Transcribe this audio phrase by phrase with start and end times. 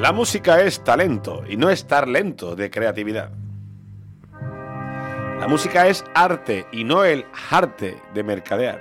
[0.00, 3.32] La música es talento y no estar lento de creatividad.
[5.38, 8.80] La música es arte y no el arte de mercadear.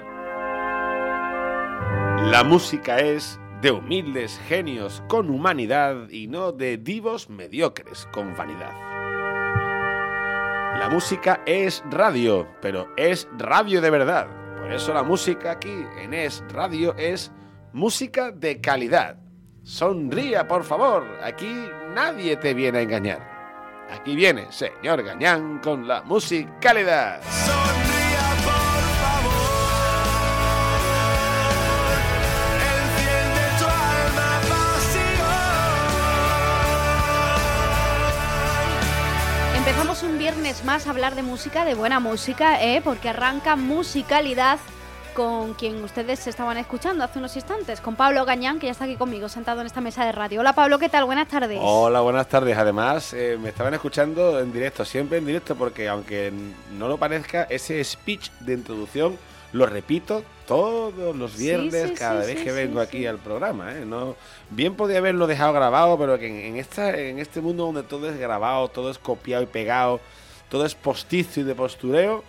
[2.24, 8.72] La música es de humildes genios con humanidad y no de divos mediocres con vanidad.
[10.80, 14.28] La música es radio, pero es radio de verdad.
[14.62, 17.30] Por eso la música aquí en Es Radio es
[17.74, 19.18] música de calidad
[19.64, 21.06] Sonría, por favor.
[21.24, 23.40] Aquí nadie te viene a engañar.
[23.90, 27.22] Aquí viene señor Gañán con la musicalidad.
[27.24, 29.40] Sonría, por favor.
[32.62, 35.28] Enciende tu alma pasión.
[39.58, 42.82] Empezamos un viernes más a hablar de música, de buena música, ¿eh?
[42.84, 44.60] porque arranca musicalidad
[45.20, 48.96] con quien ustedes estaban escuchando hace unos instantes, con Pablo Gañán, que ya está aquí
[48.96, 50.40] conmigo, sentado en esta mesa de radio.
[50.40, 51.04] Hola Pablo, ¿qué tal?
[51.04, 51.60] Buenas tardes.
[51.62, 52.58] Hola, buenas tardes.
[52.58, 56.32] Además, eh, me estaban escuchando en directo, siempre en directo, porque aunque
[56.78, 59.18] no lo parezca, ese speech de introducción
[59.52, 63.74] lo repito todos los viernes, sí, cada sí, vez que vengo aquí al programa.
[63.74, 63.84] ¿eh?
[63.86, 64.16] No,
[64.52, 68.10] bien podía haberlo dejado grabado, pero que en, en esta, en este mundo donde todo
[68.10, 70.00] es grabado, todo es copiado y pegado,
[70.48, 72.24] todo es postizo y de postureo,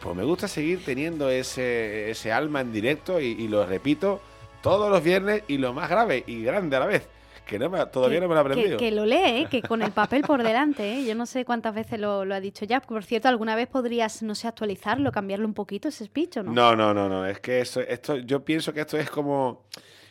[0.00, 4.20] pues me gusta seguir teniendo ese, ese alma en directo y, y lo repito
[4.62, 7.08] todos los viernes y lo más grave y grande a la vez,
[7.46, 8.78] que no me- todavía Que- no me lo he aprendido.
[8.78, 9.46] que lo lee, ¿eh?
[9.50, 10.98] que con el papel por delante.
[10.98, 11.04] ¿eh?
[11.04, 12.80] Yo no sé cuántas veces lo, lo ha dicho ya.
[12.80, 16.52] Por cierto, ¿alguna vez podrías, no sé, actualizarlo, cambiarlo un poquito ese speech o no?
[16.52, 17.24] No, no, no, no.
[17.26, 19.62] Es que esto, esto, yo pienso que esto es como,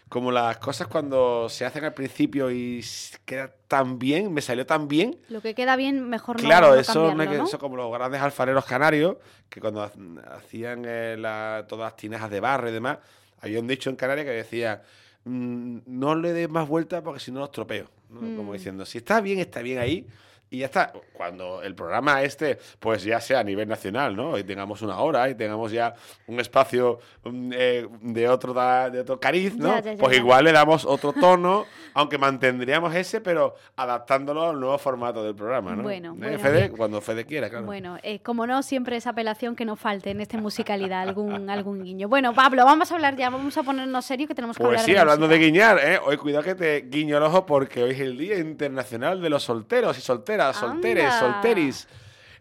[0.10, 2.84] como las cosas cuando se hacen al principio y
[3.26, 5.18] queda tan bien, me salió tan bien.
[5.30, 8.66] Lo que queda bien, mejor no, Claro, no eso, no eso como los grandes alfareros
[8.66, 9.18] canarios,
[9.50, 9.92] que cuando ha-
[10.38, 13.00] hacían eh, la- todas las tinajas de barro y demás,
[13.42, 14.84] había un dicho en Canarias que decía,
[15.26, 17.90] "Mm, no le des más vuelta porque si no los tropeo.
[18.10, 18.20] ¿no?
[18.36, 18.54] Como Mm.
[18.54, 20.08] diciendo, si está bien, está bien ahí.
[20.50, 20.94] Y ya está.
[21.14, 24.38] Cuando el programa este, pues ya sea a nivel nacional, ¿no?
[24.38, 25.94] Y tengamos una hora y tengamos ya
[26.28, 29.70] un espacio mm, eh, de otro da- de otro cariz, ¿no?
[29.70, 34.60] Ya, ya, ya, pues igual le damos otro tono, aunque mantendríamos ese, pero adaptándolo al
[34.60, 35.84] nuevo formato del programa, ¿no?
[35.84, 36.70] Bueno, ¿Eh, bueno, Fede?
[36.70, 37.66] Cuando Fede quiera, claro.
[37.66, 41.84] Bueno, eh, como no, siempre esa apelación que no falte en esta musicalidad, algún, algún
[41.84, 42.08] guiño.
[42.08, 44.86] Bueno, Pablo, vamos a hablar ya, vamos a ponernos serio que tenemos que Pues hablar
[44.86, 45.46] sí, de hablando de música.
[45.46, 46.00] guiñar, ¿eh?
[46.06, 49.44] Hoy cuidado que te guiño el ojo porque hoy es el Día Internacional de los
[49.44, 51.20] Solteros y Solteras, solteres, Anda.
[51.20, 51.88] solteris.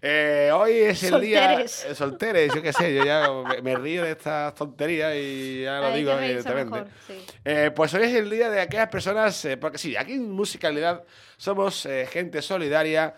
[0.07, 1.83] Eh, hoy es el Solteres.
[1.83, 1.91] día...
[1.91, 5.81] eh, solteres, yo qué sé, yo ya me, me río de estas tonterías y ya
[5.81, 7.25] lo digo mejor, sí.
[7.43, 11.03] Eh, pues hoy es el día de aquellas personas, porque sí, aquí en Musicalidad
[11.39, 13.15] somos gente solidaria,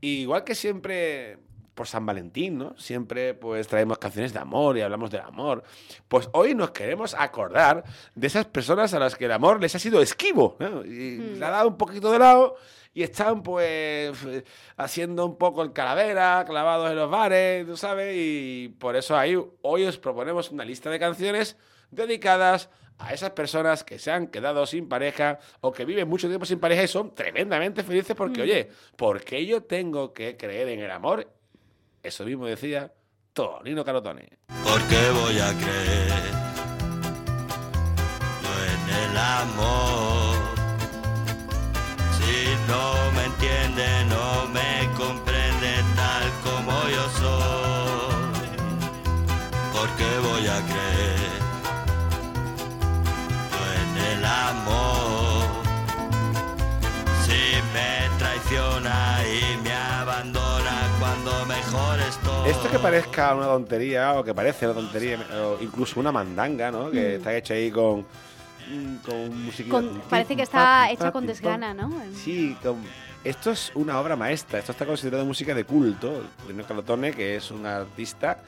[0.00, 1.36] y igual que siempre
[1.80, 2.74] por San Valentín, ¿no?
[2.76, 5.62] Siempre pues traemos canciones de amor y hablamos del amor.
[6.08, 9.78] Pues hoy nos queremos acordar de esas personas a las que el amor les ha
[9.78, 10.84] sido esquivo, ¿no?
[10.84, 12.56] Y le ha dado un poquito de lado
[12.92, 14.12] y están pues
[14.76, 19.42] haciendo un poco el calavera, clavados en los bares, tú sabes, y por eso ahí
[19.62, 21.56] hoy os proponemos una lista de canciones
[21.90, 22.68] dedicadas
[22.98, 26.60] a esas personas que se han quedado sin pareja o que viven mucho tiempo sin
[26.60, 30.90] pareja y son tremendamente felices porque, oye, ¿por qué yo tengo que creer en el
[30.90, 31.39] amor?
[32.02, 32.92] Eso mismo decía
[33.32, 34.38] Tonino Carotone.
[34.64, 36.08] ¿Por qué voy a creer
[38.42, 40.36] yo en el amor?
[42.16, 48.50] Si no me entiende, no me comprende tal como yo soy.
[49.72, 50.99] ¿Por qué voy a creer
[62.50, 66.90] Esto que parezca una tontería o que parece una tontería o incluso una mandanga, ¿no?
[66.90, 69.76] Que está hecha ahí con mm, con musiquita.
[69.76, 71.92] Con- parece que está hecha con desgana, ¿no?
[72.14, 72.82] Sí, con-
[73.22, 74.58] esto es una obra maestra.
[74.58, 76.24] Esto está considerado música de culto.
[76.44, 78.38] Tonino Carotone, que es un artista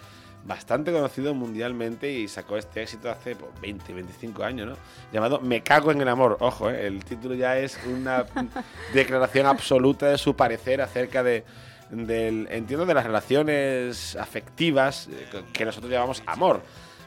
[0.44, 4.76] bastante conocido mundialmente y sacó este éxito hace pues, 20, 25 años, ¿no?
[5.12, 6.38] Llamado Me cago en el amor.
[6.40, 6.88] Ojo, ¿eh?
[6.88, 8.24] el título ya es una
[8.94, 11.44] declaración absoluta de su parecer acerca de,
[11.92, 16.62] del, entiendo, de las relaciones afectivas eh, que nosotros llamamos amor.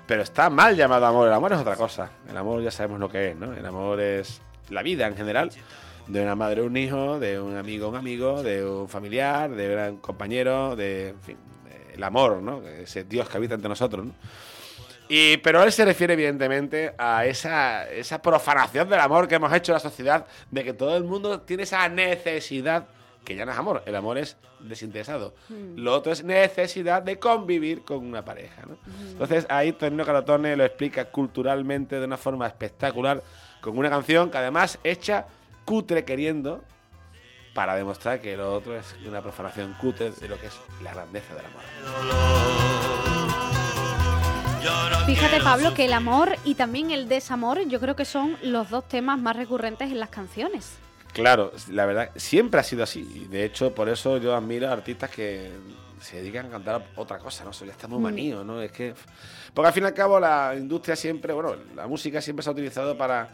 [0.08, 1.28] Pero está mal llamado amor.
[1.28, 2.12] El amor es otra cosa.
[2.30, 3.54] El amor ya sabemos lo que es, ¿no?
[3.54, 4.40] El amor es
[4.70, 5.50] la vida en general.
[6.08, 9.98] De una madre un hijo, de un amigo un amigo, de un familiar, de un
[9.98, 11.38] compañero, de, en fin,
[11.96, 12.62] el amor, ¿no?
[12.62, 14.14] Ese Dios que habita entre nosotros, ¿no?
[15.08, 19.72] Y, pero él se refiere evidentemente a esa, esa profanación del amor que hemos hecho
[19.72, 22.88] en la sociedad, de que todo el mundo tiene esa necesidad,
[23.26, 25.34] que ya no es amor, el amor es desinteresado.
[25.76, 28.62] Lo otro es necesidad de convivir con una pareja.
[28.68, 28.78] ¿no?
[29.10, 33.22] Entonces ahí Tonino Caratone lo explica culturalmente de una forma espectacular,
[33.60, 35.26] con una canción que además hecha
[35.66, 36.64] cutre queriendo,
[37.54, 41.34] para demostrar que lo otro es una profanación cutre de lo que es la grandeza
[41.36, 41.62] del amor.
[45.06, 48.88] Fíjate, Pablo, que el amor y también el desamor yo creo que son los dos
[48.88, 50.80] temas más recurrentes en las canciones.
[51.16, 53.00] Claro, la verdad, siempre ha sido así.
[53.16, 55.50] Y de hecho, por eso yo admiro a artistas que
[56.02, 57.52] se dedican a cantar otra cosa, ¿no?
[57.52, 58.04] Eso ya está muy Mm.
[58.04, 58.62] manío, ¿no?
[58.62, 58.94] Es que.
[59.54, 62.54] Porque al fin y al cabo, la industria siempre, bueno, la música siempre se ha
[62.54, 63.30] utilizado para.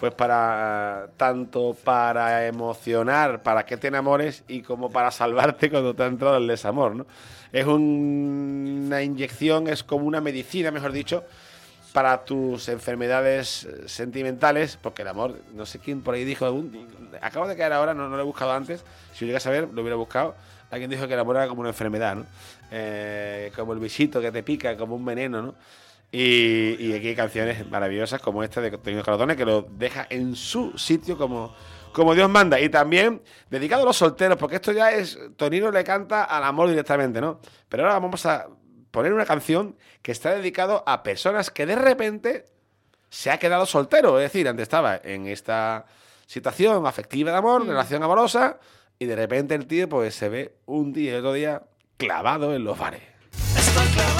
[0.00, 1.08] Pues para.
[1.18, 6.38] Tanto para emocionar, para que te enamores y como para salvarte cuando te ha entrado
[6.38, 7.06] el desamor, ¿no?
[7.52, 11.24] Es un- una inyección, es como una medicina, mejor dicho,
[11.96, 17.10] para tus enfermedades eh, sentimentales, porque el amor, no sé quién por ahí dijo, algún-
[17.22, 18.84] acabo de caer ahora, no, no lo he buscado antes,
[19.14, 20.34] si lo llegas a ver, lo hubiera buscado,
[20.70, 22.26] alguien dijo que el amor era como una enfermedad, ¿no?
[22.70, 25.54] Eh, como el bichito que te pica, como un veneno, ¿no?
[26.12, 30.76] Y, aquí hay canciones maravillosas como esta de Tonino Carotone que lo deja en su
[30.76, 31.54] sitio como,
[31.92, 32.60] como Dios manda.
[32.60, 35.18] Y también dedicado a los solteros, porque esto ya es.
[35.36, 37.40] Tonino le canta al amor directamente, ¿no?
[37.70, 38.46] Pero ahora vamos a
[38.90, 42.46] poner una canción que está dedicado a personas que de repente
[43.10, 44.18] se ha quedado soltero.
[44.18, 45.86] Es decir, antes estaba en esta
[46.26, 48.58] situación afectiva de amor, relación amorosa,
[48.98, 51.62] y de repente el tío pues se ve un día y otro día
[51.96, 53.02] clavado en los bares.
[53.56, 54.15] Estoy clavado,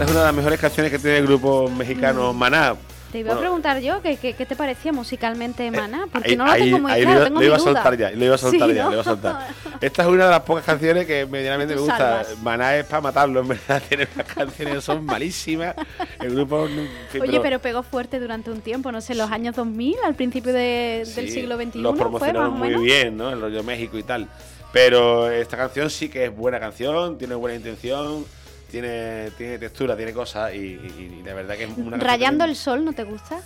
[0.00, 2.74] Esta es una de las mejores canciones que tiene el grupo mexicano Maná.
[3.12, 6.46] Te iba a Bueno, preguntar yo ¿qué, qué, te parecía musicalmente, Maná, porque ahí- no
[6.46, 7.74] lo tengo muy ahí claro, lo, tengo lo iba a mi duda.
[7.74, 8.88] soltar ya, lo iba a soltar Sí, ya, ¿no?
[8.88, 9.48] lo iba a soltar.
[9.80, 11.98] Esta es una de las pocas canciones que medianamente me gusta.
[11.98, 12.38] salvas.
[12.42, 13.82] Maná es para matarlo, en verdad.
[13.88, 15.74] Tiene unas canciones que son malísimas.
[16.20, 16.66] El grupo.
[16.66, 20.14] en fin, Oye, pero pegó fuerte durante un tiempo, no sé, los años 2000, al
[20.14, 23.30] principio de- del Sí, siglo XXI, Lo fue promocionaron muy bien, ¿no?
[23.30, 24.28] El rollo México y tal.
[24.72, 28.24] Pero esta canción sí que es buena canción, tiene buena intención,
[28.70, 32.54] tiene, tiene textura, tiene cosas y, y- y de verdad que es una Rayando el
[32.56, 33.38] sol, ¿no te gusta?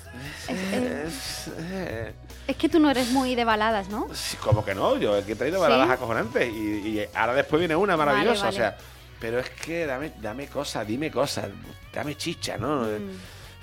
[0.48, 2.12] Es, eh,
[2.58, 4.06] que tú no eres muy de baladas, ¿no?
[4.12, 5.62] sí, como que no, yo he traído ¿Sí?
[5.62, 6.58] baladas acojonantes y,
[6.98, 8.76] y ahora después viene una maravillosa, Vale, o sea,
[9.20, 11.46] pero es que dame, dame cosas, dime cosas,
[11.92, 12.82] dame chicha, ¿no?
[12.82, 13.10] Mm.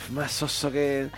[0.04, 1.10] Es más soso que...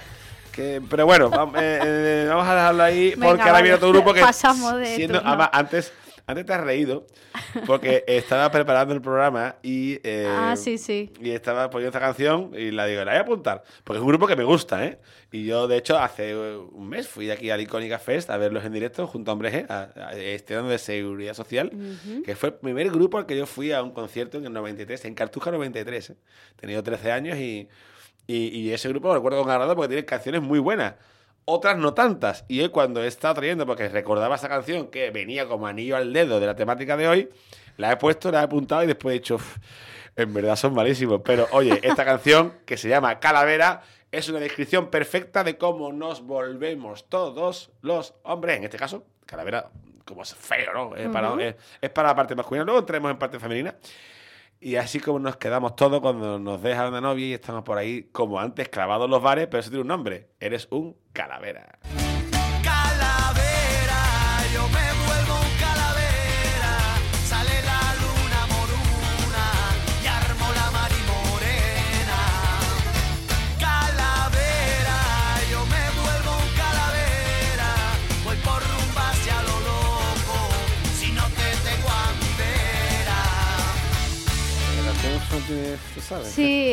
[0.51, 3.89] que- pero bueno, vamos, eh, eh, vamos a dejarlo ahí Venga, porque ahora viene otro
[3.89, 5.29] grupo que Pasamos de siendo- turno.
[5.29, 5.93] además, antes
[6.25, 7.05] antes te has reído
[7.65, 11.11] porque estaba preparando el programa y eh, Ah, sí, sí.
[11.19, 13.63] y estaba poniendo esta canción y la digo, la voy a apuntar.
[13.83, 14.99] Porque es un grupo que me gusta, ¿eh?
[15.31, 18.63] Y yo, de hecho, hace eh, un mes fui aquí al Icónica Fest a verlos
[18.63, 21.71] en directo junto a Hombres G, a, a este de Seguridad Social,
[22.23, 25.05] que fue el primer grupo al que yo fui a un concierto en el 93,
[25.05, 26.11] en Cartuja 93.
[26.11, 26.15] ¿eh?
[26.55, 27.67] Tenido 13 años y,
[28.27, 30.93] y, y ese grupo lo recuerdo con agrado porque tiene canciones muy buenas.
[31.45, 32.45] Otras no tantas.
[32.47, 36.13] Y hoy cuando he estado trayendo, porque recordaba esa canción que venía como anillo al
[36.13, 37.29] dedo de la temática de hoy,
[37.77, 39.57] la he puesto, la he apuntado y después he dicho, "Uf,
[40.15, 41.21] en verdad son malísimos.
[41.25, 43.81] Pero oye, esta canción que se llama Calavera
[44.11, 48.57] es una descripción perfecta de cómo nos volvemos todos los hombres.
[48.57, 49.69] En este caso, Calavera,
[50.05, 50.95] como es feo, ¿no?
[50.95, 52.63] Es, para, es- es para la parte masculina.
[52.63, 53.75] Luego entremos en parte femenina.
[54.65, 58.03] Y así como nos quedamos todos cuando nos deja una novia y estamos por ahí,
[58.13, 60.29] como antes, clavados los bares, pero eso tiene un nombre.
[60.39, 60.95] Eres un.
[61.11, 61.79] Calavera,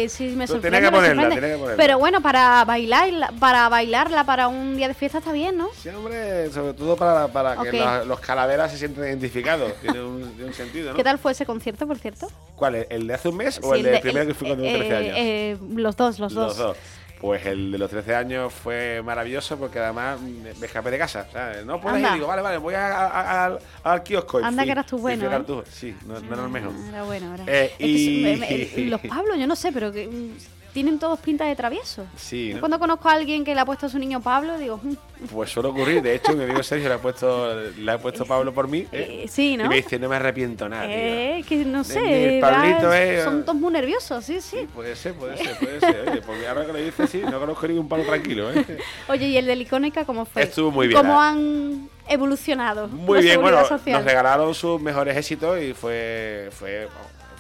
[0.09, 0.81] Sí, sí, me sorprende.
[0.81, 1.75] que ponerla, que ponerla.
[1.77, 5.69] Pero bueno, para bailarla, para bailarla para un día de fiesta está bien, ¿no?
[5.77, 7.71] Sí, hombre, sobre todo para, para Ok.
[7.71, 9.73] que la- los calaveras se sienten identificados.
[9.83, 10.97] Tiene un, tiene un sentido, ¿no?
[10.97, 12.29] ¿Qué tal fue ese concierto, por cierto?
[12.57, 12.87] ¿Cuál?
[12.89, 14.73] ¿El de hace un mes o Sí, el del de- primero que fui cuando eh,
[14.73, 15.17] tenía 13 años?
[15.19, 16.47] eh, los dos, los dos.
[16.49, 16.77] Los dos.
[17.21, 21.27] Pues el de los 13 años fue maravilloso porque además me, me escapé de casa.
[21.31, 22.15] Sea, no ir, Anda.
[22.15, 24.41] digo, vale, vale, voy a- a- a- al- kiosco.
[24.41, 25.31] y Anda fui- que eras tú bueno, ¿eh?
[25.31, 25.65] Cartujo.
[25.71, 26.73] Sí, no, no era el mejor.
[26.75, 27.45] Ah, Era bueno, era.
[27.47, 30.31] Eh, que y- me- los Pablos, yo no sé, pero que mm,
[30.73, 32.05] tienen todos pinta de travieso.
[32.17, 32.61] Sí, Yo ¿no?
[32.61, 34.95] Cuando conozco a alguien que le ha puesto a su niño Pablo, digo, "Mm,
[35.33, 36.01] Pues suele ocurrir.
[36.03, 38.87] De hecho, mi amigo Sergio le ha puesto, le ha puesto Pablo por mí.
[38.93, 39.23] ¿eh?
[39.25, 39.67] eh, sí, ¿no?
[39.67, 40.93] Y me dice, no me arrepiento nada, tío.
[40.95, 44.59] Eh, que no sé, el Pablito va- es- son todos muy nerviosos, sí, sí.
[44.61, 46.09] Sí, puede ser, puede ser, puede ser.
[46.09, 48.65] Oye, porque ahora que lo dices, sí, no conozco ningún palo tranquilo, ¿eh?
[49.09, 50.43] Oye, ¿y el de icónica cómo fue?
[50.43, 52.89] Estuvo muy bien, ¿Cómo han evolucionado?
[52.89, 53.97] Muy bien, bueno, social?
[53.99, 56.89] nos regalaron sus mejores éxitos y fue, fue,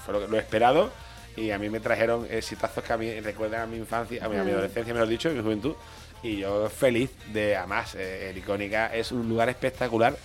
[0.04, 0.90] fue lo, lo esperado.
[1.36, 4.36] Y a mí me trajeron exitazos que a mí recuerdan a mi infancia, a mi,
[4.36, 4.54] a mi Mm.
[4.54, 5.74] adolescencia, mejor dicho, a mi juventud.
[6.22, 10.16] Y yo feliz de, además, eh, el Icónica es un lugar espectacular.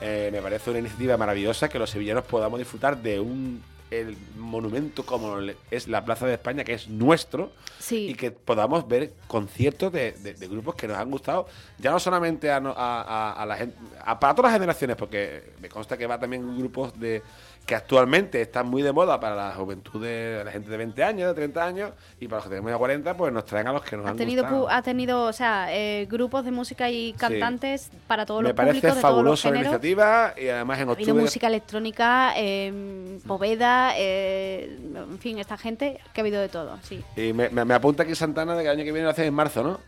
[0.00, 5.04] Eh, me parece una iniciativa maravillosa que los sevillanos podamos disfrutar de un el monumento
[5.06, 5.36] como
[5.70, 8.08] es la Plaza de España, que es nuestro, Sí.
[8.08, 11.46] y que podamos ver conciertos de, de- de grupos que nos han gustado,
[11.78, 15.52] ya no solamente a, no- a- a- la gente, a- para todas las generaciones, porque
[15.60, 17.22] me consta que va también grupos de
[17.66, 21.28] que actualmente están muy de moda para la juventud de la gente de 20 años,
[21.28, 23.82] de 30 años, y para los que tenemos ya 40, pues nos traen a los
[23.82, 24.68] que nos Ha han tenido, gustado.
[24.70, 28.80] ha tenido, o sea, eh, grupos de música y cantantes para todos Me los parece
[28.80, 33.18] públicos de todos los fabulosa la iniciativa y además en Ha octubre música electrónica, eh,
[33.26, 37.02] Poveda, eh, en fin, esta gente que ha habido de todo, sí.
[37.16, 39.26] y me, me- me apunta aquí Santana de que el año que viene lo hacen
[39.26, 39.80] en marzo, ¿no?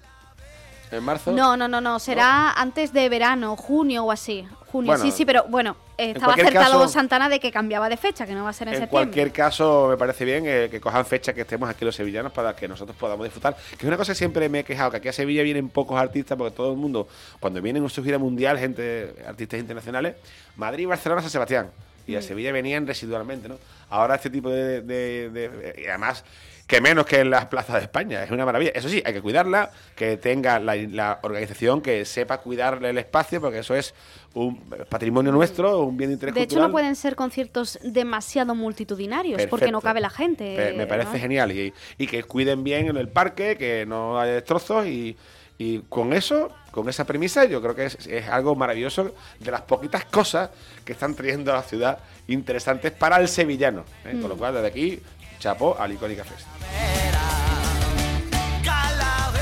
[0.93, 1.33] En marzo.
[1.33, 4.47] No, no, no, no, será antes de verano, junio o así.
[4.71, 7.97] Junio, Bueno, sí, sí, pero bueno, eh, estaba acertado caso- Santana de que cambiaba de
[7.97, 9.07] fecha, que no va a ser en, En septiembre.
[9.07, 12.55] cualquier caso, me parece bien eh, que cojan fecha que estemos aquí los sevillanos para
[12.55, 13.57] que nosotros podamos disfrutar.
[13.57, 15.99] Que es una cosa que siempre me he quejado, que aquí a Sevilla vienen pocos
[15.99, 17.09] artistas, porque todo el mundo,
[17.41, 20.17] cuando vienen en su gira mundial, gente, artistas internacionales,
[20.57, 21.71] Madrid, Barcelona, San Sebastián.
[22.07, 22.19] Y Mm.
[22.19, 23.59] a Sevilla venían residualmente, ¿no?
[23.91, 24.81] Ahora este tipo de...
[24.83, 26.25] de- de- y además,
[26.67, 28.73] que menos que en las plazas de España, es una maravilla.
[28.75, 33.41] Eso sí, hay que cuidarla, que tenga la, la organización que sepa cuidarle el espacio,
[33.41, 33.95] porque eso es
[34.35, 34.59] un
[34.89, 36.69] patrimonio nuestro, un bien de interés de hecho, cultural.
[36.69, 40.75] no pueden ser conciertos demasiado multitudinarios, porque no cabe la gente.
[40.77, 41.19] Me parece ¿no?
[41.21, 41.53] genial.
[41.53, 44.87] Y, y que cuiden bien en el parque, que no haya destrozos.
[44.87, 45.17] Y,
[45.59, 49.63] y con eso, con esa premisa, yo creo que es, es algo maravilloso de las
[49.63, 50.51] poquitas cosas
[50.85, 51.99] que están trayendo a la ciudad
[52.29, 53.85] interesantes para el sevillano.
[54.05, 54.11] ¿eh?
[54.13, 54.29] Con Mm.
[54.29, 55.01] lo cual, desde aquí,
[55.39, 56.47] chapó al Icónica Fest.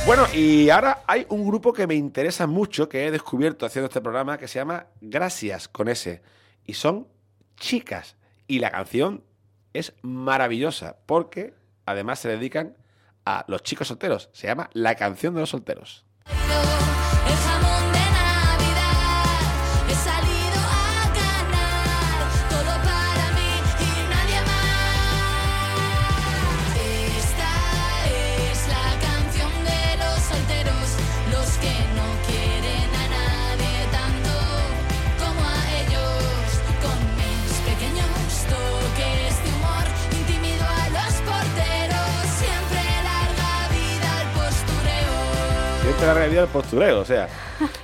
[0.06, 4.02] Bueno, y ahora hay un grupo que me interesa mucho, que he descubierto haciendo este
[4.02, 6.20] programa, que se llama Gracias con S.
[6.66, 7.08] Y son
[7.56, 8.16] chicas.
[8.46, 9.24] Y la canción
[9.72, 11.54] es maravillosa, porque
[11.86, 12.76] además se dedican
[13.24, 14.30] a los chicos solteros.
[14.32, 16.04] Se llama La canción de los solteros.
[46.04, 47.28] Siempre la realidad del postureo, o sea,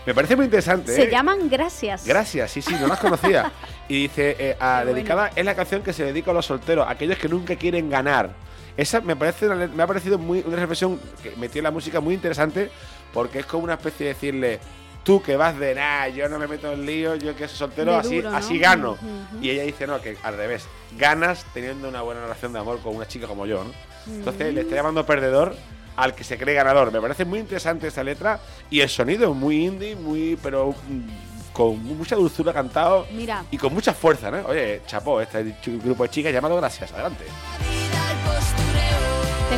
[0.05, 0.95] me parece muy interesante.
[0.95, 1.11] Se ¿eh?
[1.11, 2.05] llaman Gracias.
[2.07, 3.51] Gracias, sí, sí, no las conocía.
[3.89, 4.95] Y dice, eh, a- Qué bueno.
[4.95, 8.31] dedicada, es la canción que se dedica a los solteros, aquellos que nunca quieren ganar.
[8.77, 11.99] Esa me parece una me ha parecido muy, una reflexión que metió en la música
[12.01, 12.71] muy interesante,
[13.13, 14.61] porque es como una especie de decirle,
[15.03, 17.93] tú que vas de nada, yo no me meto en lío, yo que soy soltero,
[17.93, 18.37] De así, duro, ¿no?
[18.37, 18.93] así gano.
[18.93, 19.43] Ujú.
[19.43, 20.67] Y ella dice, no, que al revés,
[20.99, 23.73] ganas teniendo una buena relación de amor con una chica como yo, ¿no?
[24.15, 25.55] Entonces le está llamando perdedor
[26.03, 26.93] al que se cree ganador.
[26.93, 28.41] Me parece muy interesante esa letra
[28.71, 33.75] y el sonido muy indie, muy pero mm, con mucha dulzura cantado Mira, y con
[33.75, 34.47] mucha fuerza, ¿no?
[34.47, 36.93] Oye, chapó, este grupo de chicas llamado Gracias.
[36.93, 37.25] Adelante.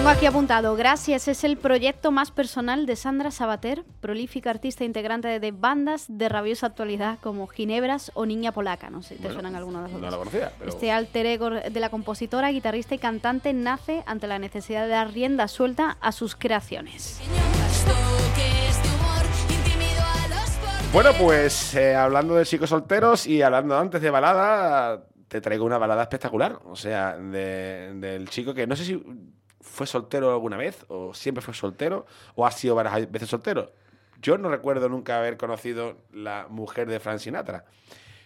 [0.03, 5.39] Tengo aquí apuntado, Gracias es el proyecto más personal de Sandra Sabater, prolífica artista integrante
[5.39, 8.91] de bandas de rabiosa actualidad como Ginebras o Niña Polaca.
[8.91, 11.27] No sé si te Bueno, suenan alguno de los No lo conocía, pero Este alter
[11.27, 15.97] ego de la compositora, guitarrista y cantante nace ante la necesidad de dar rienda suelta
[16.01, 17.21] a sus creaciones.
[20.93, 25.79] Bueno, pues eh, hablando de chicos solteros y hablando antes de balada, te traigo una
[25.79, 26.59] balada espectacular.
[26.65, 29.01] O sea, de- del chico que no sé si
[29.73, 33.73] fue soltero alguna vez, o siempre fue soltero, o ha sido varias veces soltero.
[34.21, 37.65] Yo no recuerdo nunca haber conocido la mujer de Frank Sinatra.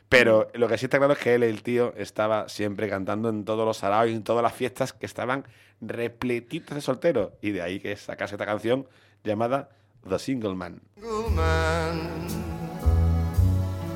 [0.08, 3.44] Pero lo que sí está claro es que él, el tío, estaba siempre cantando en
[3.44, 5.44] todos los saraos y en todas las fiestas que estaban
[5.80, 7.30] repletitas de solteros.
[7.40, 8.88] Y de ahí que sacase esta canción
[9.24, 9.70] llamada
[10.08, 10.80] The Single Man.
[11.00, 12.56] single man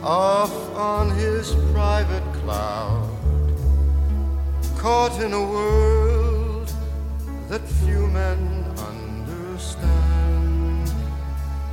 [0.02, 3.08] off on his private cloud,
[4.78, 6.09] caught in a world
[7.50, 8.38] that few men
[8.78, 10.88] understand.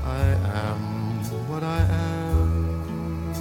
[0.04, 3.32] am what I am.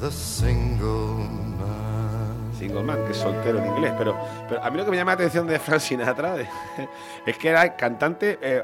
[0.00, 1.16] The single
[1.58, 2.54] man.
[2.56, 3.92] Single man, que es soltero en inglés.
[3.98, 4.16] Pero,
[4.48, 6.36] pero a mí lo que me llama la atención de Frank Sinatra
[7.26, 8.62] es que era el cantante eh,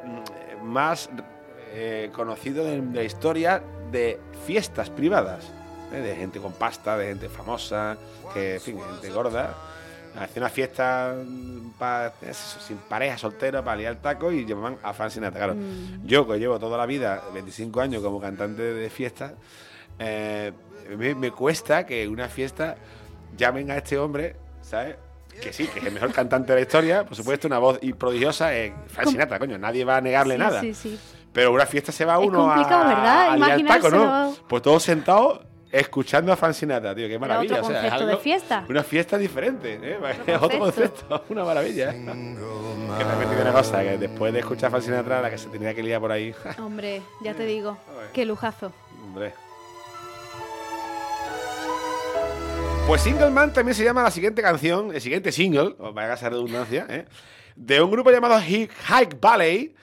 [0.62, 1.10] más
[1.72, 5.58] eh, conocido de la historia de fiestas privadas.
[5.92, 6.00] ¿Eh?
[6.00, 7.96] De gente con pasta, de gente famosa,
[8.34, 9.54] que, en fin, gente gorda.
[10.18, 14.92] Hacía una fiesta mm, pa- sin pareja, soltera, para liar el taco y llamaban a
[14.92, 15.38] Frank Sinatra.
[15.38, 15.56] Claro,
[16.04, 19.32] yo que llevo toda la vida, 25 años como cantante de fiestas,
[19.98, 20.52] eh,
[20.96, 22.76] me, me cuesta que una fiesta
[23.36, 24.96] llamen a este hombre, ¿sabes?
[25.40, 27.92] Que sí, que es el mejor cantante de la historia, por supuesto, una voz y
[27.92, 30.60] prodigiosa, es Frank Com- Sinatra, coño, nadie va a negarle Sí, nada.
[30.62, 30.98] sí, sí.
[31.32, 33.30] Pero una fiesta se va Es uno a, complicado, ¿verdad?
[33.32, 34.34] a liar el taco, ¿no?
[34.48, 35.40] Pues todos sentados
[35.72, 37.56] escuchando a Frank Sinatra, tío, qué maravilla.
[37.56, 38.64] otro o sea, es de fiesta.
[38.68, 39.98] Una fiesta diferente, ¿eh?
[40.40, 41.24] Otro concepto.
[41.28, 41.90] una maravilla.
[41.90, 42.02] ¿eh?
[42.98, 45.82] Que también tiene una cosa, que después de escuchar a la que se tenía que
[45.82, 47.76] liar por ahí, Hombre, ya te digo.
[48.12, 48.72] Qué lujazo.
[49.02, 49.32] Hombre.
[52.86, 56.16] Pues Single Man también se llama la siguiente canción, el siguiente single, o vaya a
[56.16, 57.04] ser redundancia, ¿eh?
[57.54, 59.74] de un grupo llamado Hi- Hike Valley,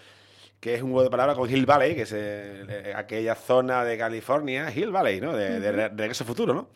[0.65, 3.83] que es un juego de palabras con Hill Valley, que es eh, eh, aquella zona
[3.85, 5.31] de California, Hill Valley, ¿no?
[5.37, 6.69] De, de re- Regreso Futuro, ¿no?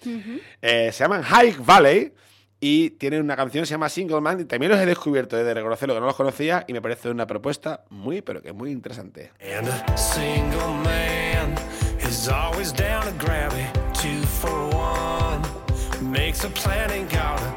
[0.61, 2.13] Eh, se llaman Hike Valley
[2.59, 5.43] y tienen una canción que se llama Single Man y también los he descubierto, he
[5.43, 8.69] de reconocerlo que no los conocía y me parece una propuesta muy, pero que muy
[8.69, 9.31] interesante.
[9.41, 11.55] And a single man
[12.07, 15.41] is always down to grab it, two for one.
[16.11, 17.49] Makes a plan and gotta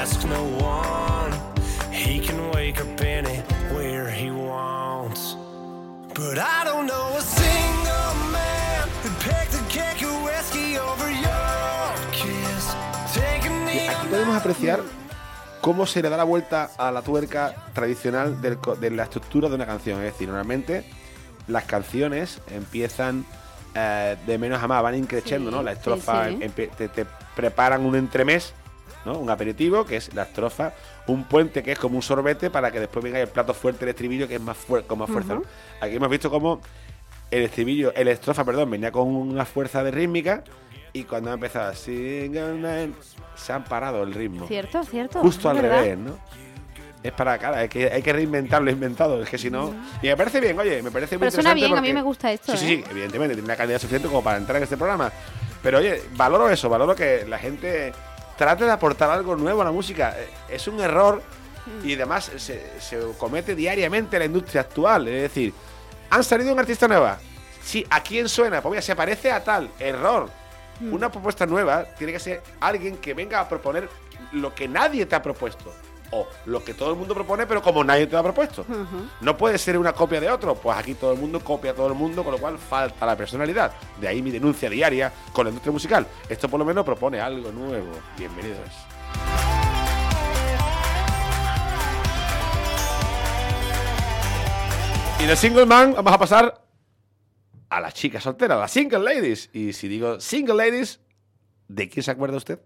[0.00, 1.29] ask no one.
[6.20, 12.12] But I don't know a single man who'd pick the cake of whiskey over your
[12.12, 12.74] kiss.
[13.14, 14.80] Take a knee Aquí podemos apreciar
[15.62, 19.54] cómo se le da la vuelta a la tuerca tradicional del de la estructura de
[19.54, 19.98] una canción.
[20.00, 20.84] Es decir, normalmente
[21.48, 23.24] las canciones empiezan
[23.74, 25.62] eh, de menos a más, van increciendo, Sí, ¿no?
[25.62, 26.38] La estrofa sí.
[26.42, 28.52] empe- te, te preparan un entremés,
[29.04, 29.18] ¿no?
[29.18, 30.72] Un aperitivo, que es la estrofa,
[31.06, 33.90] un puente que es como un sorbete para que después venga el plato fuerte, el
[33.90, 35.34] estribillo, que es más fuerte, con más fuerza.
[35.34, 35.42] ¿no?
[35.80, 36.60] Aquí hemos visto cómo
[37.30, 40.42] el estribillo, el estrofa, perdón, venía con una fuerza de rítmica
[40.92, 41.72] y cuando ha empezado
[42.32, 42.94] Man,
[43.36, 44.46] se han parado el ritmo.
[44.46, 45.20] Cierto, cierto.
[45.20, 45.82] Justo es al verdad.
[45.82, 46.18] revés, ¿no?
[47.02, 49.74] Es para cara, hay que, hay que reinventar lo inventado, es que si no...
[50.02, 52.02] Y me parece bien, oye, me parece muy Pero suena interesante bien, a mí me
[52.02, 52.82] gusta esto, Sí, sí, ¿eh?
[52.84, 55.10] sí, evidentemente, tiene una calidad suficiente como para entrar en este programa.
[55.62, 57.92] Pero oye, valoro eso, valoro que la gente
[58.40, 60.14] trate de aportar algo nuevo a la música.
[60.18, 61.22] Eh, Es un error
[61.66, 61.86] Mm.
[61.86, 65.06] y además se, se comete diariamente en la industria actual.
[65.08, 65.52] Es decir,
[66.08, 67.18] han salido un artista nueva.
[67.62, 68.62] Sí, ¿a quién suena?
[68.62, 69.68] Pues mira, se parece a tal.
[69.78, 70.30] Error.
[70.80, 70.90] Mm.
[70.94, 73.90] Una propuesta nueva tiene que ser alguien que venga a proponer
[74.32, 75.70] lo que nadie te ha propuesto.
[76.12, 78.64] O lo que todo el mundo propone, pero como nadie te lo ha propuesto.
[79.20, 80.54] No puede ser una copia de otro.
[80.56, 83.16] Pues aquí todo el mundo copia a todo el mundo, con lo cual falta la
[83.16, 83.72] personalidad.
[84.00, 86.06] De ahí mi denuncia diaria con la industria musical.
[86.28, 87.92] Esto por lo menos propone algo nuevo.
[88.18, 88.70] Bienvenidos.
[95.20, 96.64] Y de Single Man vamos a pasar
[97.68, 99.50] a las chicas solteras, a las Single Ladies.
[99.52, 100.98] Y si digo Single Ladies,
[101.68, 102.58] ¿de quién se acuerda usted?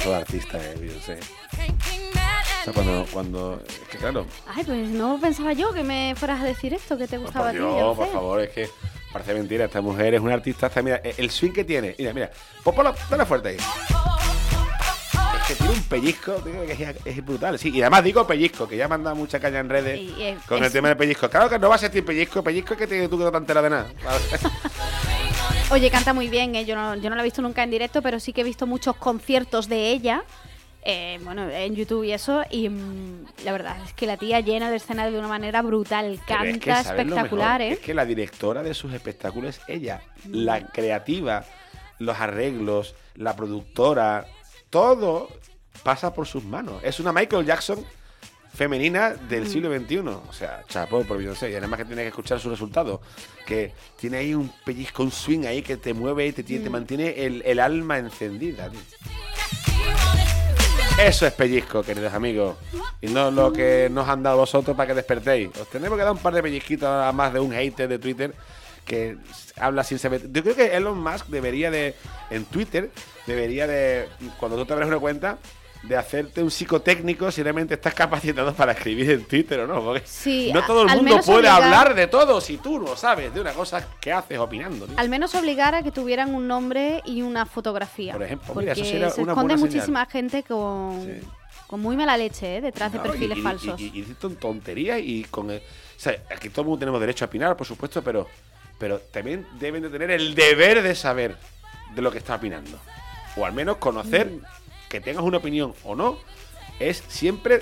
[0.00, 1.18] Pedazo de artista, eh, Beyoncé.
[1.18, 3.62] O sea, cuando, cuando.
[3.66, 4.26] Es que claro.
[4.46, 7.48] Ay, pues no pensaba yo que me fueras a decir esto, que te gustaba Por
[7.48, 7.58] a ti.
[7.58, 7.96] Beyoncé.
[7.96, 8.68] por favor, es que
[9.12, 9.64] parece mentira.
[9.66, 10.66] Esta mujer es una artista.
[10.66, 11.94] Hasta, mira, el swing que tiene.
[11.98, 12.30] Mira, mira.
[12.62, 13.56] Pues ponlo, dale fuerte ahí.
[15.40, 17.58] Es que tiene un pellizco, tío, que es, es brutal.
[17.58, 20.00] Sí, y además digo pellizco, que ya me han dado mucha caña en redes
[20.46, 21.28] con el tema del pellizco.
[21.30, 23.38] Claro que no va a ser pellizco, pellizco es que te- tú que no te
[23.38, 23.86] enteras de nada.
[25.72, 26.64] Oye, canta muy bien, ¿eh?
[26.64, 28.66] yo, no, yo no la he visto nunca en directo, pero sí que he visto
[28.66, 30.24] muchos conciertos de ella,
[30.82, 34.68] eh, bueno, en YouTube y eso, y mm, la verdad es que la tía llena
[34.68, 37.62] el escenario de una manera brutal, canta es que, ¿sabes lo espectacular?
[37.62, 37.72] ¿eh?
[37.72, 40.02] Es que la directora de sus espectáculos es ella.
[40.28, 41.44] La creativa,
[42.00, 44.26] los arreglos, la productora,
[44.70, 45.28] todo
[45.84, 46.82] pasa por sus manos.
[46.82, 47.84] Es una Michael Jackson
[48.54, 49.98] femenina del siglo XXI.
[49.98, 51.50] O sea, chapó por Beyoncé.
[51.50, 53.00] Y además que tiene que escuchar su resultado.
[53.46, 56.70] Que tiene ahí un pellizco, un swing ahí que te mueve y te, tiene- te
[56.70, 58.68] mantiene el, el alma encendida.
[58.68, 58.80] tío.
[60.98, 62.56] Eso es pellizco, queridos amigos.
[63.00, 65.48] Y no lo que nos han dado vosotros para que despertéis.
[65.58, 68.34] Os tenemos que dar un par de pellizquitos a más de un hater de Twitter
[68.84, 69.16] que
[69.56, 70.30] habla sin saber.
[70.30, 71.94] Yo creo que Elon Musk debería de,
[72.28, 72.90] en Twitter,
[73.26, 74.08] debería de,
[74.38, 75.38] cuando tú te abres una cuenta,
[75.82, 79.82] de hacerte un psicotécnico si realmente estás capacitado para escribir en Twitter o no.
[79.82, 83.32] Porque Sí, no todo el mundo puede obligar- hablar de todo si tú no sabes
[83.32, 84.86] de una cosa que haces opinando.
[84.86, 84.98] tío.
[84.98, 88.12] Al menos obligar a que tuvieran un nombre y una fotografía.
[88.12, 89.74] Por ejemplo, porque mira, eso sería se una esconde buena señal.
[89.74, 91.26] muchísima gente con, Sí.
[91.66, 92.60] con muy mala leche, ¿eh?
[92.60, 93.80] detrás de perfiles y- falsos.
[93.80, 95.50] Y dicen tonterías y con.
[95.50, 95.62] el- o
[96.02, 98.26] sea, aquí todo el mundo tenemos derecho a opinar, por supuesto, pero,
[98.78, 101.36] pero también deben de tener el deber de saber
[101.94, 102.78] de lo que está opinando.
[103.36, 104.40] O al menos conocer Mm.
[104.90, 106.18] Que tengas una opinión o no,
[106.80, 107.60] es siempre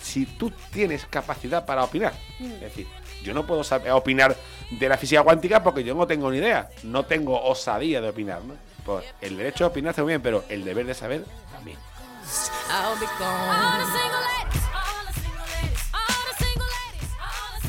[0.00, 2.14] si tú tienes capacidad para opinar.
[2.40, 2.52] Mm.
[2.54, 2.86] Es decir,
[3.22, 4.34] yo no puedo saber opinar
[4.70, 6.70] de la física cuántica porque yo no tengo ni idea.
[6.82, 8.54] No tengo osadía de opinar, ¿no?
[8.84, 11.78] Pues el derecho a opinar está muy bien, pero el deber de saber también.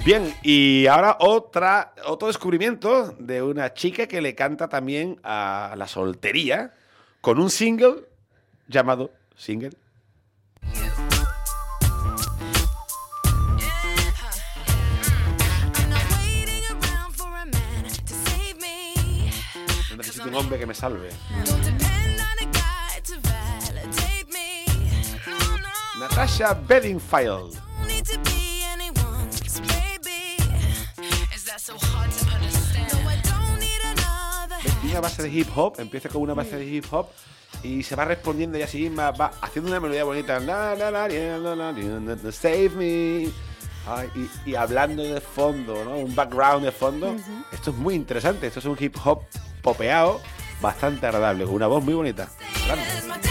[0.06, 5.88] Bien, y ahora otra, otro descubrimiento de una chica que le canta también a la
[5.88, 6.74] soltería
[7.22, 8.04] con un single
[8.68, 9.72] llamado Single.
[19.98, 21.10] Necesito un hombre que me salve.
[26.00, 27.58] Natasha Bedingfield.
[34.84, 37.10] Una base de hip hop, empieza con una base de hip hop
[37.66, 40.40] y se va respondiendo y así misma va haciendo una melodía bonita.
[40.40, 43.30] La, la, la, Save me.
[43.88, 45.98] Ay, y, y hablando de fondo, ¿no?
[45.98, 47.16] Un background de fondo.
[47.52, 48.48] Esto es muy interesante.
[48.48, 49.24] Esto es un hip hop
[49.62, 50.22] popeado
[50.62, 52.30] bastante agradable, con una voz muy bonita.
[52.66, 53.25] Grande.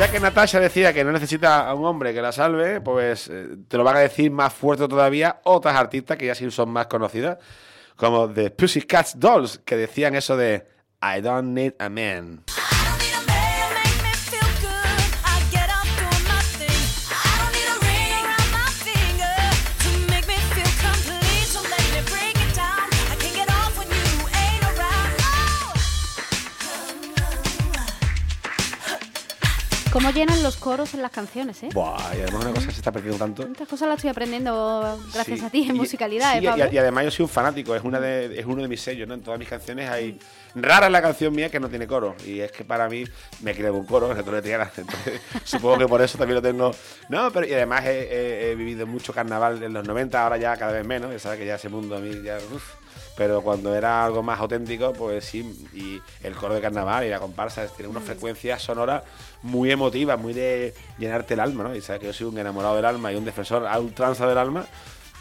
[0.00, 3.48] Ya que Natasha decía que no necesita a un hombre que la salve, pues eh,
[3.68, 6.86] te lo van a decir más fuerte todavía otras artistas que ya sí son más
[6.86, 7.36] conocidas,
[7.96, 10.66] como The Pussycat Dolls, que decían eso de
[11.02, 12.44] I don't need a man.
[29.92, 31.68] ¿Cómo llenan los coros en las canciones, eh?
[31.74, 33.42] Buah, y además una cosa que se está perdiendo tanto.
[33.42, 36.68] Estas cosas las estoy aprendiendo gracias Sí, a ti en y- musicalidad, sí, ¿eh, Pablo?
[36.72, 39.14] y, además yo soy un fanático, es, una de, es uno de mis sellos, ¿no?
[39.14, 40.16] En todas mis canciones hay...
[40.54, 43.04] Rara es la canción mía que no tiene coro, y es que para mí
[43.40, 46.72] me creo un coro, de Triana, entonces supongo que por eso también lo tengo...
[47.08, 50.56] No, pero y además he, he- he vivido mucho carnaval en los 90, ahora ya
[50.56, 52.38] cada vez menos, ya sabes que ya ese mundo a mí ya...
[52.52, 52.74] uf.
[53.16, 55.40] pero cuando era algo más auténtico, pues sí,
[55.74, 59.04] y el coro de carnaval y la comparsa tiene una frecuencia sonora
[59.42, 61.74] muy emotiva, muy de llenarte el alma, ¿no?
[61.76, 64.38] Y sabes que yo soy un enamorado del alma y un defensor a ultranza del
[64.38, 64.64] alma,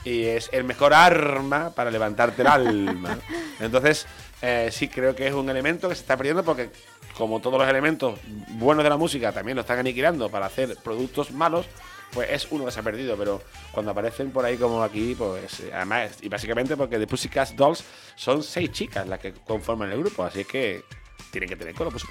[0.06, 3.18] y es el mejor arma para levantarte el alma.
[3.60, 4.06] Entonces,
[4.42, 6.70] eh, sí creo que es un elemento que se está perdiendo porque,
[7.18, 8.20] como todos los elementos
[8.52, 11.66] buenos de la música también lo están aniquilando para hacer productos malos,
[12.14, 13.18] pues es uno que se ha perdido.
[13.18, 17.52] Pero cuando aparecen por ahí como aquí, pues eh, además, y básicamente porque The Pussycat
[17.52, 17.84] Dolls
[18.16, 20.84] son seis chicas las que conforman el grupo, así que
[21.32, 22.02] tienen que tener coro, por.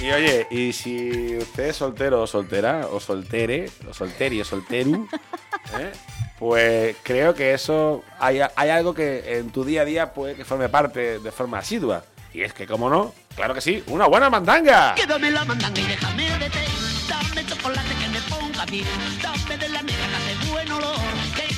[0.00, 5.06] Y oye, y si usted es soltero o soltera, o soltere, o solteri o solteru,
[5.78, 5.92] ¿eh?
[6.38, 10.44] pues creo que eso hay, hay algo que en tu día a día puede que
[10.46, 12.04] forme parte de forma asidua.
[12.32, 14.94] Y es que, como no, claro que sí, una buena mandanga.
[14.94, 16.64] Quédame la mandanga y déjame de té.
[17.08, 18.86] Dame chocolate que me ponga bien.
[19.20, 21.49] Dame de la negra que hace buen olor.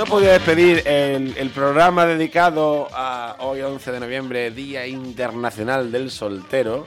[0.00, 6.86] No podía despedir el, programa dedicado a hoy 11 de noviembre, Día Internacional del Soltero.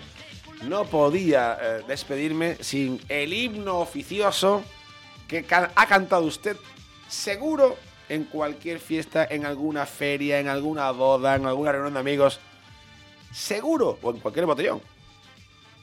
[0.64, 4.64] No podía eh, despedirme sin el himno oficioso
[5.28, 6.58] que ha cantado usted
[7.08, 7.78] seguro
[8.10, 12.40] en cualquier fiesta, en alguna feria, en alguna boda, en alguna reunión de amigos.
[13.32, 14.82] Seguro, o en cualquier botellón.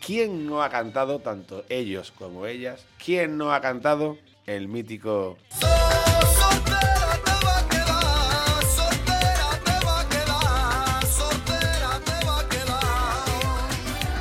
[0.04, 2.84] ¿Quién no ha cantado, tanto ellos como ellas?
[3.04, 5.36] ¿Quién no ha cantado el mítico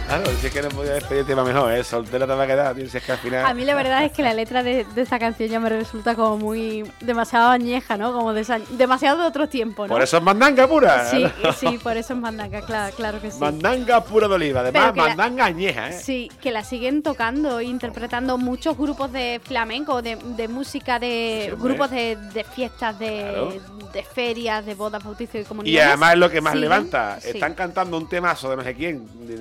[0.09, 1.83] Claro, si es que no podía despedirte más mejor, ¿eh?
[1.83, 3.45] Soltera te va a quedar, tío, si es que al final...
[3.45, 6.15] A mí la verdad es que la letra de, de esta canción ya me resulta
[6.15, 8.11] como muy demasiado añeja, ¿no?
[8.11, 9.93] Como de esa- demasiado de otro tiempo, ¿no?
[9.93, 11.05] Por eso es mandanga pura.
[11.11, 11.25] Sí,
[11.59, 13.37] sí, por eso es mandanga, claro, claro que sí.
[13.39, 15.99] Mandanga pura de oliva, además la- mandanga añeja, ¿eh?
[16.01, 21.49] Sí, que la siguen tocando e interpretando muchos grupos de flamenco, de, de música, de
[21.51, 23.53] Sí, grupos de, de fiestas, de, Claro.
[23.93, 25.87] de ferias, de bodas, bautizos y Y comunidades.
[25.87, 27.19] además es lo que más levanta.
[27.21, 27.29] sí.
[27.29, 29.37] Están cantando un temazo de no sé quién, de-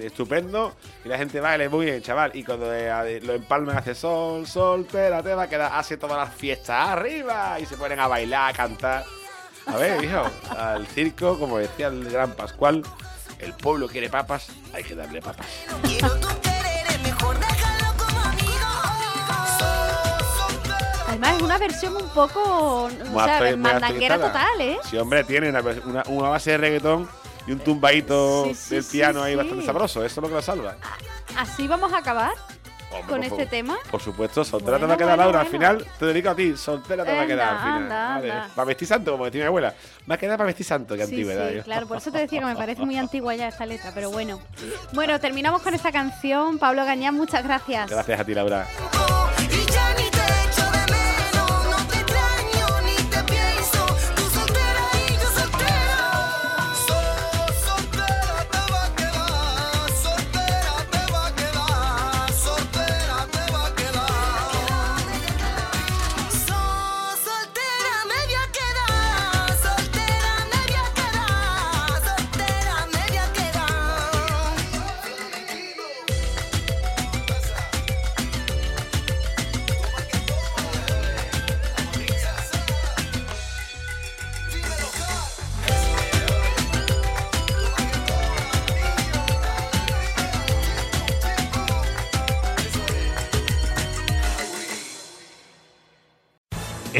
[1.04, 2.30] y la gente baila muy bien, chaval.
[2.34, 6.34] Y cuando eh, lo empalman hace sol, sol, te va a quedar, hace todas las
[6.34, 9.04] fiestas arriba y se ponen a bailar, a cantar.
[9.66, 10.22] A ver, hijo,
[10.56, 12.82] al circo, como decía el gran Pascual,
[13.38, 15.46] el pueblo quiere papas, hay que darle papas.
[15.82, 18.66] Quiero tu querer, es mejor dejarlo como amigo.
[21.08, 24.78] Además es una versión un poco, o sea, mandanguera total, ¿eh?
[24.88, 27.08] Sí, hombre, tiene una, una- una base de reggaetón
[27.48, 30.04] y un tumbadito Sí, sí, del piano ahí bastante sabroso.
[30.04, 30.76] Eso es lo que lo salva.
[31.36, 32.32] Así vamos a acabar
[32.90, 33.76] Hombre, con este tema.
[33.90, 35.40] Por supuesto, soltera te va a quedar bueno, Laura.
[35.42, 37.82] Al final te dedico a ti, soltera te va a quedar al final.
[37.82, 38.30] anda, Vale.
[38.32, 38.50] anda.
[38.54, 39.74] Para vestir santo, como decía mi abuela.
[40.10, 41.48] Va a quedar para vestir santo, qué Sí, antigüedad.
[41.50, 41.62] sí, yo.
[41.64, 44.40] claro, por eso te decía que me parece muy antigua ya esta letra, pero bueno.
[44.92, 46.58] Bueno, terminamos con esta canción.
[46.58, 47.90] Pablo Gañán, muchas gracias.
[47.90, 48.66] Gracias a ti, Laura.